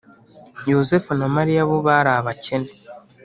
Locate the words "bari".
1.85-2.11